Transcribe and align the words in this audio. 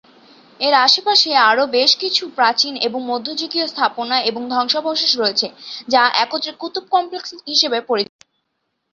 এর 0.59 0.73
আশে-পাশে 0.85 1.31
আরও 1.49 1.63
বেশ 1.75 1.91
কিছু 2.01 2.23
প্রাচীন 2.37 2.73
এবং 2.87 2.99
মধ্যযুগীয় 3.05 3.65
স্থাপনা 3.67 4.17
এবং 4.29 4.41
ধ্বংসাবশেষ 4.53 5.11
রয়েছে, 5.17 5.47
যা 5.87 6.01
একত্রে 6.23 6.51
কুতুব 6.61 6.85
কমপ্লেক্স 6.93 7.29
হিসেবে 7.47 7.77
পরিচিত। 7.89 8.19